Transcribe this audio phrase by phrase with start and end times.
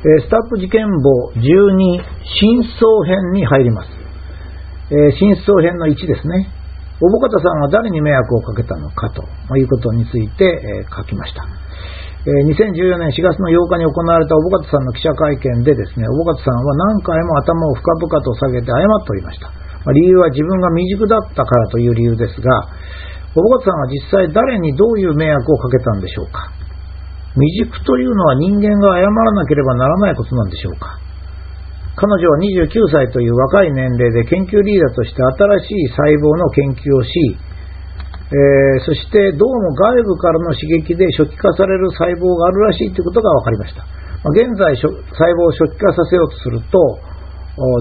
[0.00, 3.92] え、スタッフ事件簿12真相編に入ります。
[4.88, 6.48] え、真相編の1ですね。
[7.00, 9.24] 小保方さんは誰に迷惑をかけたのかと
[9.56, 11.44] いうことについて、え、書きました。
[12.24, 19.52] え2014年4月の8日に行われた小保方さんの記者会見でですね、小保方さんは何回も頭を深々と下げて謝っておりました。
[19.92, 22.68] 理由は自分が未熟だったからという理由ですが、
[23.32, 26.59] 小保方さんは実際誰にどういう迷惑をかけたんでしょうか。
[27.34, 30.98] 未熟というのは人間が謝らなければならないことなんでしょうか？
[31.94, 35.34] 彼女は29歳という若い年齢で研究リーダーとして新
[35.68, 37.10] しい細胞の研究をし、
[38.30, 43.82] えー、そしてどうも外部からの刺激で初期化される細胞があるらしいということが分かりました。
[43.82, 44.90] まあ、現在細
[45.34, 46.98] 胞を初期化させようとすると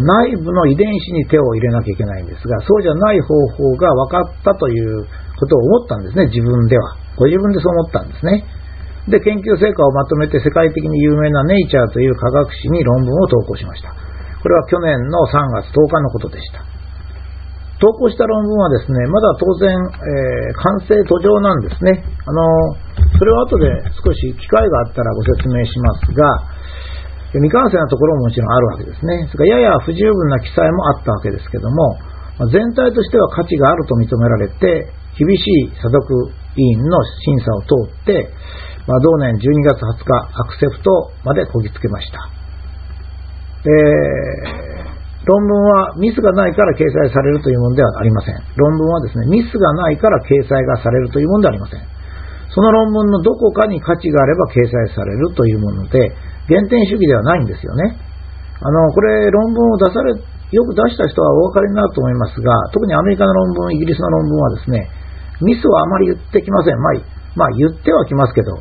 [0.03, 5.05] 内部の遺伝子に手を入れなきゃいけないんですがそうじゃない方法が分かったという
[5.39, 8.43] ことを思ったんですね自分ではご自分でそう思ったんですね
[9.09, 13.93] で研究成果をまとめて世界的に有名なネイチャーという科学誌に論文を投稿しました
[14.39, 16.63] これは去年の3月10日のことでした。
[17.79, 22.03] 投稿した論文はですね、まだ当然、えー、完成途上なんですね。
[22.27, 22.43] あの、
[23.19, 23.71] それは後で
[24.03, 26.43] 少し機会があったらご説明しますが、
[27.31, 29.27] 未完成なところももちろんあるわけですね。
[29.31, 31.99] それからやや不十分な記載もあったわけですけども、
[32.51, 38.31] 全体としては価値があると認められて、厳しい査読委員の審査を通って、
[38.89, 42.25] まあ、同年12月20日、アクセプトまでこぎつけました。
[43.61, 48.41] えー、論文はミスがないから掲載されるというものではありません。
[48.57, 51.85] 論文はですね、ミスがないから掲載がされるというものではありません。
[52.49, 56.09] その論文のどこかに価値があれば掲載されるというもので、
[56.49, 57.93] 原点主義ではないんですよね。
[58.57, 64.89] あの、これ論文を出され、よく出した人はお分かりになると思いますが、特にアメリカの論文、イギリスの論文はですね、
[65.45, 66.79] ミスはあまり言ってきません。
[66.81, 66.93] まあ、
[67.35, 68.57] まあ、言ってはきますけど、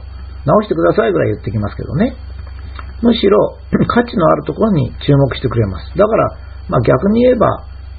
[0.48, 2.16] 直してくださいぐらい言ってきますけどね。
[3.04, 3.58] むしろ
[3.92, 5.92] 価値のあるところに注目してくれます。
[5.96, 6.28] だから、
[6.68, 7.46] まあ、逆に言えば、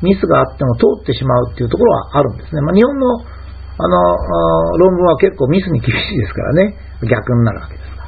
[0.02, 2.62] ミスがあっても通ってしまうっていうところはあるんですね。
[2.62, 3.40] まあ、日本の
[3.80, 6.76] あの論文は結構ミスに厳しいですからね、
[7.08, 8.04] 逆になるわけですが。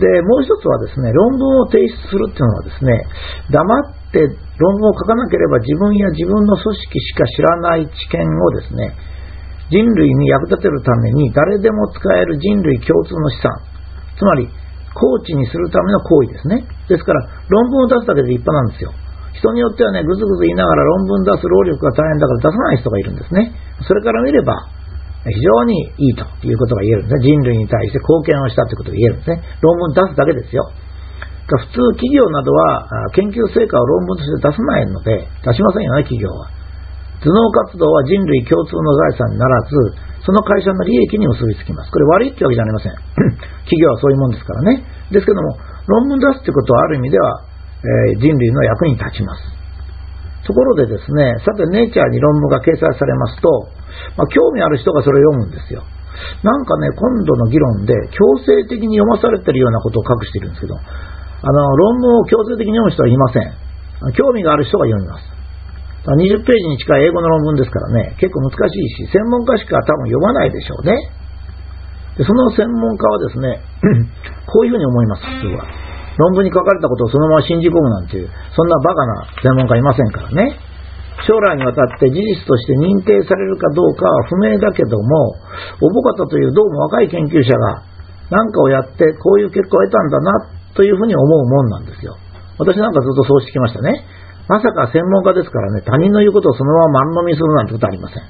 [0.00, 3.04] で、もう一つはですね、論文を提出するっていうのはですね、
[3.52, 8.96] 黙って論文を書かなければ自分や自分の組織しか知らない知見をですね、
[9.70, 13.52] 人類に役立てるために誰でも使える人類共通の資産、
[14.16, 14.48] つまり
[14.94, 16.66] コーチにするための行為ですね。
[16.88, 18.90] ですから、論文を出すだけで立派なんですよ。
[19.36, 23.52] 人によってはね、ぐずぐず言いながら論文出す労力が大変だから出さない人がいるんですね。
[23.86, 24.56] それから見れば、
[25.22, 27.20] 非常にいいということが言えるんですね。
[27.20, 29.42] 人類に対して貢献をしたということが言えるんですね。
[29.60, 30.64] 論文出すだけですよ。
[31.48, 36.57] 普通企業などは研究成果を論文として出さないので、出しませんよね、企業は。
[37.20, 39.74] 頭脳活動は人類共通の財産にならず、
[40.22, 41.90] その会社の利益に結びつきます。
[41.90, 42.94] これ悪いってわけじゃありません。
[43.66, 44.84] 企業はそういうもんですからね。
[45.10, 45.56] ですけども、
[45.88, 47.42] 論文出すってことはある意味では、
[47.80, 49.42] えー、人類の役に立ちます。
[50.46, 53.68] ところでですね、さて、ネイチャーに論文が掲載されますと、
[54.16, 55.82] まあ、興味ある人がそれを読むんですよ。
[56.42, 64.12] なんかね、今度の議論で強制的に読まされてるようなことを書くしているんですけど、あの、論文を強制的に読む人はいません。
[64.14, 65.37] 興味がある人が読みます。
[66.06, 70.94] 20ページに近い英語の論文ですからね、結構難しいし、専門家しか多分読まないでしょうね。
[72.16, 73.62] でその専門家はですね、
[74.46, 75.66] こういうふうに思います、普通は。
[76.18, 80.58] 論文に書かれたことをそのまま信じ込むなんていう、そんなバカな専門家いませんからね。
[81.26, 85.34] 将来にわたって事実として認定されるかどうかは不明だけども、
[85.82, 87.82] おぼかたというどうも若い研究者が
[88.30, 90.32] 何かをやってこういう結果を得たんだな
[90.74, 92.16] というふうに思うもんなんですよ。
[92.58, 94.04] 私なんかずっとそうしてきましたね。
[94.48, 98.24] まさか専門家ですからね、他人の言うことをそのまま丸飲みするなんてことはありません。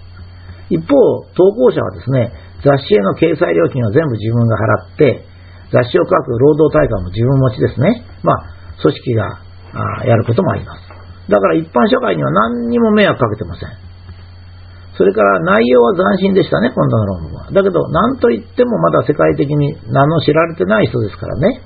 [0.71, 0.95] 一方、
[1.33, 5.25] 投稿者はですね、雑誌への掲載料金は全部自分が払って、
[5.71, 8.05] 雑誌を書く労働対価も自分持ちですね。
[8.23, 8.43] まあ、
[8.83, 9.41] 組織が
[10.05, 10.89] やることもあります。
[11.31, 13.69] だから一般社会には何にも迷惑かけてません。
[14.97, 17.51] それから内容は斬新でしたね、今度の論文は。
[17.53, 21.63] だけど、何と言ってもまだ世界的に名の知られてない人ですからね。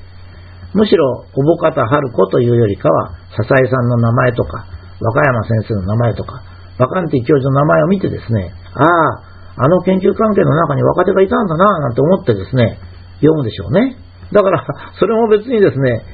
[0.75, 4.65] むしろ、小保方春子というよりかは、笹井さんの名前とか、
[5.01, 6.43] 若山先生の名前とか、
[6.79, 12.79] バカンティ教授の名前を見てですね、ああ、あの研究関係の中に若手がいたんだな、なんて思ってですね、
[13.21, 13.97] 読むでしょうね。
[14.33, 14.65] だから、
[14.99, 16.05] それも別にですね、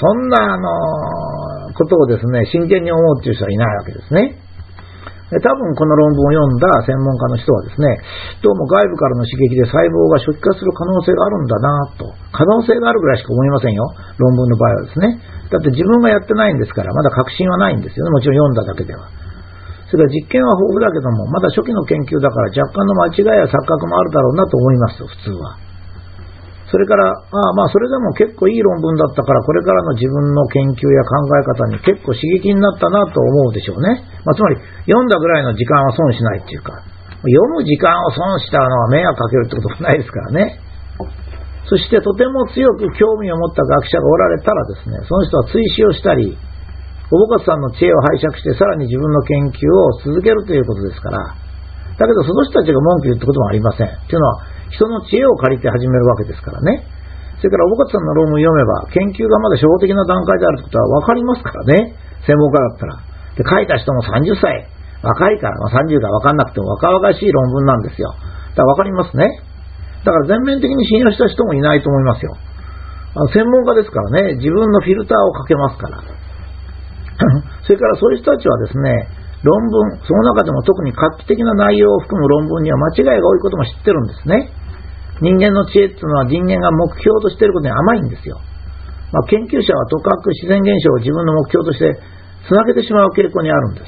[0.00, 4.40] そんな、あのことをですね、真剣に思うっていう人はいないわけですね。
[5.28, 8.00] 多分この論文を読んだ専門家の人はですね、
[8.40, 11.68] どうも外部からの刺激で細胞が初期化する可能性があるんだな
[12.00, 13.84] と、可能性があるぐらいしか思いませんよ、
[14.16, 15.20] 論文の場合はですね。
[15.52, 19.04] だって自分がやってないんですから、まだ確信はないんですよね、もちろん読んだだけでは。
[19.92, 25.67] それから実験は豊富だけども、まだ初期の研究だから若干の間違いや錯覚もあるだろうなと思いますよ、普通は。
[26.68, 34.04] それから、あまあ、それでも結構いい論文だったから、これからの自分の研究や考え方に結構刺激になったなと思うでしょうね。
[34.24, 36.76] まあ、つまり、読んだぐらいの時間は損しないっていうか、
[37.24, 40.60] 読む時間を損したのは迷惑かけるってこともないですからね。
[41.68, 46.36] そしてとても強く興味を持った学者がおられたらですね、その人は追試をしたり、
[47.10, 51.18] おぼかさんの知恵を拝借してさらに自分の研究を続けるということですから、
[51.98, 53.88] だけどその人たちが文句言うってこともありません。
[53.88, 56.84] というのは、人の知恵を借りて始めるわけですからね。
[57.38, 61.94] それから、おぼかさんの論文読めば、研究がまだ初歩的な段階であることは分かりますからね。
[62.26, 62.98] 専門家だったら。
[63.38, 64.66] で、書いた人も30歳。
[65.02, 68.10] 若いから、まあ、30が分かんなくても若々しい論文なんですよ。
[68.58, 69.24] だから分かりますね。
[70.02, 72.34] だから全面的に信用した人もいないと思いますよ。
[73.14, 76.02] あの専門家ですからね、自分のフィルターをかけますから。
[77.62, 79.08] それからそういう人たちはですね、
[79.42, 84.50] 論文、その中でも特に画期的な内容を含む論文には間違いが多いことも知ってるんですね。
[85.20, 88.40] 人間の知恵っていうのは人間が目標としていることに甘いんですよ。
[89.12, 91.98] まあ、研究者はとかく自然現象を自分の目標として
[92.46, 93.86] つなげてしまう傾向にあるんです。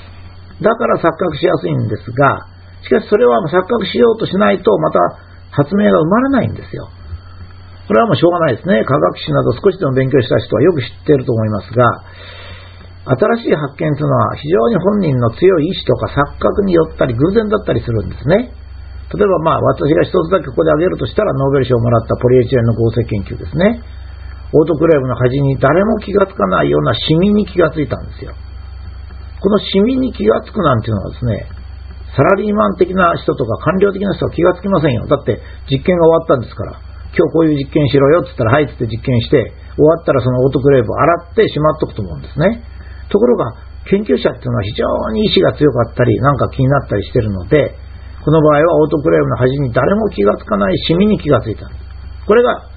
[0.63, 2.47] だから錯覚しやすいんですが、
[2.83, 4.99] しかしそれは錯覚しようとしないとまた
[5.51, 6.89] 発明が生まれないんですよ。
[7.87, 8.85] これはもうしょうがないですね。
[8.85, 11.91] 科学史など少しでも勉強した人はよく知っていると思いますが、
[13.11, 18.55] 新しい発見というのは非常に本人の強い意志とか錯覚によったり偶然だったりするんですね。
[19.11, 23.83] 例えばまあ私が一つだけここで挙げるとしたらノーベル賞をもらったポリエチレンの合成研究ですね。
[24.55, 28.35] オートクレーブの端に誰も気がつかないようなシミに気がついたんですよ。
[29.43, 31.47] このシミに気がつくなんていうのはですね、
[32.15, 35.07] サラリーマン的な人とか官僚的な人は気がつきませんよ。
[35.07, 36.79] だって実験が終わったんですから。
[37.11, 42.63] 今日こういう実験しろよって言ったら、はいって実験して、終わったらそのオートクレーブを洗ってしまっとくと思うんですね。
[43.11, 43.53] ところが、
[43.91, 47.75] 研究者っていうのは非常に意志が強かったり、なんか気になったりしてるので、
[48.25, 51.67] この場合はオートクレームの端に誰も気がつかないシミに気がついた。
[52.27, 52.69] これが、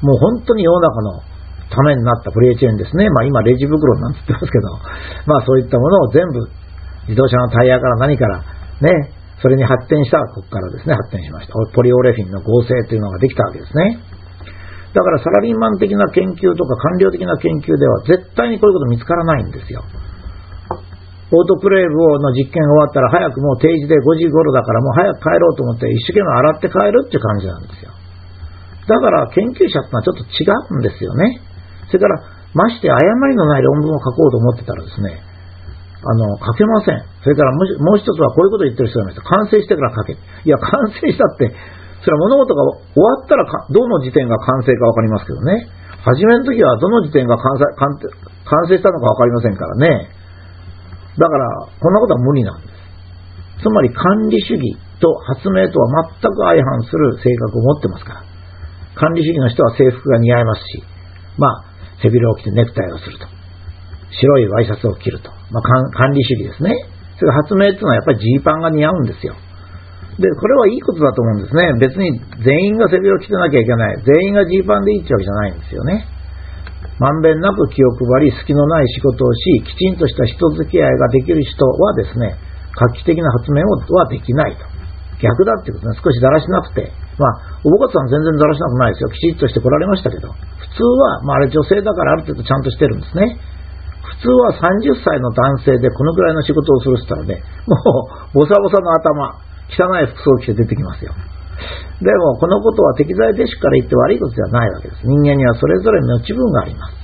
[0.00, 1.22] もう本当に世の中の
[1.70, 3.10] ためになったプレイチェーンですね。
[3.10, 4.68] まあ今レジ袋なんて言ってますけど、
[5.26, 6.40] まあそういったものを全部
[7.08, 8.38] 自動車のタイヤから何から
[8.80, 11.54] ね、それに発展したここからですね、発展しました。
[11.74, 13.98] ポリオレフィンの合成というのができたわけですね。
[14.92, 19.82] だからサラリーマン的な研究とか官僚的な研究では絶対にこういうこと見つからないんですよ。
[21.32, 27.92] オートクレーブの実験が終わったら早くもう定時で5時頃だからもう早く帰ろうと思って一生懸命洗って帰るって感じなんですよ。
[28.84, 30.44] だから研究者ってのはちょっと違
[30.76, 31.40] うんですよね。
[31.88, 32.20] それから
[32.52, 35.24] まして誤りのない論文を書こうと思ってたらですね、
[36.04, 37.00] あの、書けません。
[37.22, 39.22] それからもう一つはこういうことを言ってる人がいました。
[39.22, 40.12] 完成してから書け。
[40.12, 41.54] いや、完成したって、
[42.02, 42.62] それは物事が
[42.94, 45.70] 終わったらどの時点が完成かわかりますけどね。
[46.02, 50.10] 初めの時はどの時点が完成完成したのかわかりませんからね。
[51.18, 51.46] だから、
[51.78, 53.62] こんなことは無理なんです。
[53.62, 58.24] つまり管理主義と発明とは全く相反する性格を持ってますから。
[58.94, 60.82] 管理主義の人は制服が似合いますし、
[61.38, 61.64] まあ、
[62.02, 63.26] 背広を着てネクタイをすると。
[64.10, 65.30] 白いワイシャツを着ると。
[65.50, 66.74] まあ、管理主義ですね。
[67.16, 69.36] それから発明っていうのはやっぱりジーパンが似合うんですよ。
[70.18, 71.72] で、これはいいことだと思うんですね。
[71.80, 73.96] 別に全員が背広着てなきゃいけない。
[74.04, 76.04] 全員がジーパンでいいってわけじゃないんですよね。
[77.00, 82.36] まんべんなく気を配り、隙のない仕事をし、きちんとした人付き合いができる人はですね、
[82.76, 84.64] 画期的な発明はできないと。
[85.22, 86.92] 逆だってことね、少しだらしなくて。
[87.18, 89.08] まあ、おぼかさん全然だらしなくないですよ。
[89.08, 90.28] きちっとして来られましたけど。
[90.28, 90.34] 普
[90.76, 93.38] 通は、まああれ女性だからある程度ちゃんとしてるんですね。
[94.02, 97.76] 普通は30歳の男性でこのくらいの仕事をするって言ったらね、も
[98.34, 99.38] う、ボサボサの頭、
[99.72, 101.12] 汚い服装着て出てきますよ。
[102.02, 105.06] でも、このことは適材弟子から言って悪いことではないわけです。
[105.06, 106.94] 人間にはそれぞれの持分があります。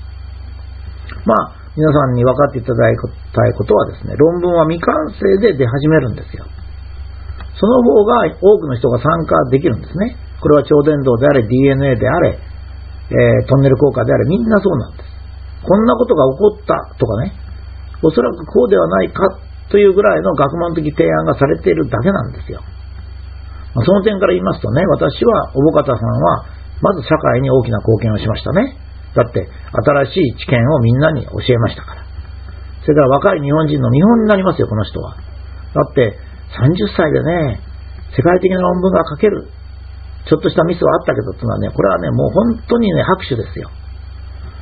[1.25, 2.98] まあ、皆さんに分かっていただき
[3.30, 6.44] たいことはですね、論文は未完成で出始めるんですよ。
[7.54, 10.16] その方が多くの人が参加できるんですね。
[10.40, 12.38] これは超伝導であれ、DNA であれ、
[13.10, 15.10] えー、トンネル効果であれ、みんなそうなんです。
[15.62, 17.32] こんなことが起こったとかね、
[18.02, 19.38] おそらくこうではないか
[19.70, 22.62] というぐらいの学問的提案がされているだけなんですよ。
[23.84, 26.46] その点から言いますとね、私は、おぼかたさんは、
[26.80, 28.76] まず社会に大きな貢献をしましたね。
[29.14, 32.02] だって、新しい知見をみんなに教えましたから。
[32.82, 35.16] それから若い日本人の見本になりますよ、この人は。
[35.75, 36.16] だって、
[36.56, 37.60] 30歳でね、
[38.16, 39.48] 世界的な論文が書ける。
[40.26, 43.70] ちょっとしたミスはあったけど、つまりね、これはね、もう本当にね、拍手ですよ。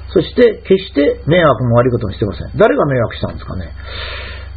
[0.08, 2.56] そして、決して迷惑も悪いことにしてません。
[2.56, 3.70] 誰が迷惑したんですかね。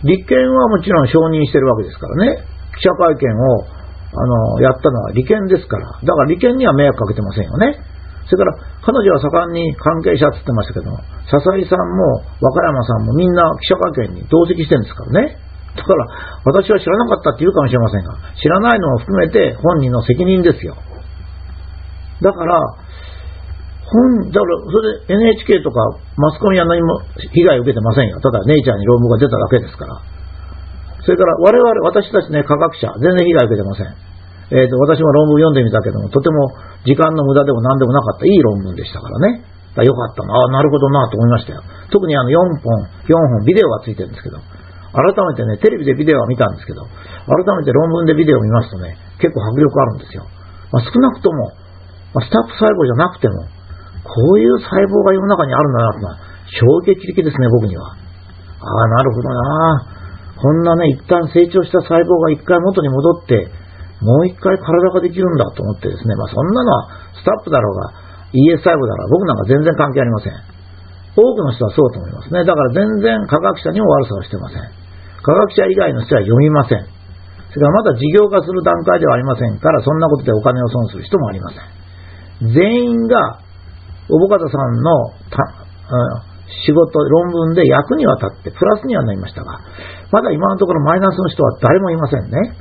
[0.03, 2.43] 立憲はもちろん承認してるわけですからね。
[2.77, 3.67] 記者会見を、
[4.15, 4.25] あ
[4.55, 5.99] の、やったのは利権ですから。
[6.01, 7.77] だから利権には迷惑かけてませんよね。
[8.29, 15.37] それから、彼女は盛んに関係者って言ってましたけども、笹井さんも若山さんもみんな記者会見に同席してるんですからね。
[15.75, 16.05] だから、
[16.45, 20.77] 私は知らなかったって言うかもしれませんが、知らないのを含めて本人の責任ですよ。
[22.21, 22.59] だから、
[23.89, 25.81] 本、だから、それで NHK とか
[26.17, 28.19] マスコミは何も被害を受けてませんよ。
[28.21, 29.97] ただ、ネイチャーに論文が出ただけですから。
[31.01, 34.09] それから、我々、私たちね、科学者、全然被害を受けてません。
[34.49, 36.53] えっ、ー、と、私も論文読んでみたけども、とても
[36.85, 39.45] 時間の無駄でも何でもなかった、いい論文でしたからね。
[39.77, 41.61] だよかったな、あなるほどなと思いましたよ。
[41.93, 42.73] 特にあの4本、
[43.05, 44.41] 4本ビデオがついてるんですけど、
[44.91, 50.25] 改めてね、テレビでビデオは見たんですけど、改めて論文でビデオを見ますとね、結構迫力あるんですよ。
[50.73, 51.53] まあ、少なくとも、
[52.17, 53.45] まあ、スタッフ細胞じゃなくても、
[54.09, 56.17] こういう細胞が世の中にあるんだなとは、
[56.49, 57.93] 衝撃的ですね、僕には。
[57.93, 59.99] ああ、なるほどな。
[60.39, 63.51] こんなね、一旦成長した細胞が一回元に戻って、
[64.01, 67.91] もう一回体ができるんだと思ってですね、まあそんなのはスタッフだろうが、
[68.31, 70.33] ES 細胞だろうが、僕なんか全然関係ありません。
[71.19, 72.45] 多くの人はそうと思いますね。
[72.45, 74.63] だから全然科学者にも悪さをしてません。
[75.21, 76.87] 科学者以外の人は読みません。
[77.51, 81.57] それからまだ事業化する段階ではありませんから、そんなことでお金を損する人もありませ
[82.47, 82.53] ん。
[82.53, 83.41] 全員が
[84.09, 85.13] 小保方さんの
[86.65, 89.61] 仕事、論文で役には立って、プラスにはなりましたが、
[90.11, 92.57] まだ今のところマイナスの人は誰もいませんね。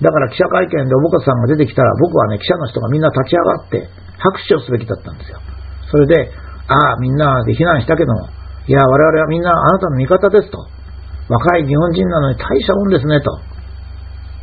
[0.00, 5.40] だから記者会見で小保方さんが出てきたら、僕はね、記者の人がみんな立ち上がって拍手をすべきだったんですよ。
[5.90, 6.30] それで、
[6.68, 8.28] ああ、みんなで非難したけども、
[8.68, 10.58] いや、我々はみんなあなたの味方ですと。
[11.28, 13.40] 若い日本人なのに大したもんですね、と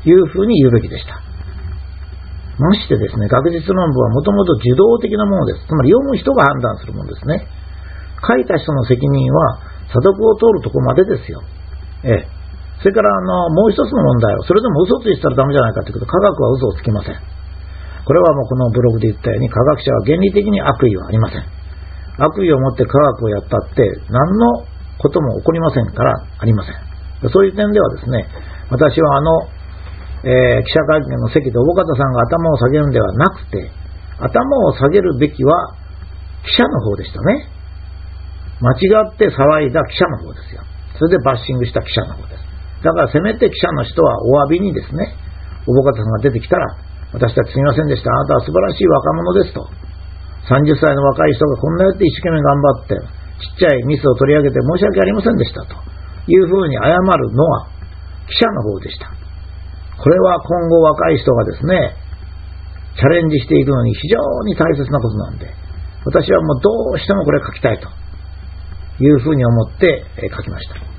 [0.05, 1.34] いうふうに言うべきでした。
[2.57, 5.67] ましてですね、学術論文はもともと受動的なものです。
[5.67, 7.47] つまり読む人が判断するものですね。
[8.23, 9.59] 書いた人の責任は、
[9.91, 11.43] 査読を通るとこまでですよ。
[12.03, 12.27] ええ。
[12.79, 17.15] それから、あの、もう一つの問題は、それでも嘘ついてたらダメじゃないかということ、科学は嘘をつきません。
[18.05, 21.43] これはもうこのブログで言ったように、科学者は原理的に悪意はありません。
[22.17, 24.65] 悪意を持って科学をやったって、何の
[24.99, 27.29] ことも起こりませんからありません。
[27.31, 28.27] そういう点ではですね、
[28.69, 29.31] 私はあの、
[30.25, 33.69] えー、記者会見の席で大方さんが頭を下げるんではなくて、
[34.17, 35.77] 頭を下げるべきは
[36.41, 37.45] 記者の方でしたね。
[38.57, 40.65] 間違って騒いだ記者の方ですよ。
[40.97, 42.43] それでバッシングした記者の方です。
[42.81, 45.13] だからせめて記者の人はお詫びにですね、
[45.67, 46.73] 大方さんが出てきたら、
[47.13, 48.09] 私たちすみませんでした。
[48.09, 49.61] あなたは素晴らしい若者ですと。
[50.49, 52.97] 30歳の若い人がこんなやって一生懸命頑張って、
[53.41, 55.75] ちっちゃいミスを取り上げて申し訳ありませんでしたと
[56.27, 57.67] いうふうに謝るのは
[58.29, 59.24] 記者の方でした。
[59.97, 61.95] これは今後若い人がですね、
[62.95, 65.47] チャレンジしていくのに非常に大切なことなんで、
[66.05, 67.89] 私はもうどうしてもこれ書きたいと
[69.03, 70.94] いうふうに思って書きました。